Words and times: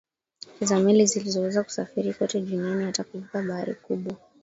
za 0.61 0.79
meli 0.79 1.05
zilizoweza 1.07 1.63
kusafiri 1.63 2.13
kote 2.13 2.41
duniani 2.41 2.83
hata 2.85 3.03
kuvuka 3.03 3.41
bahari 3.43 3.75
kubwa 3.75 4.15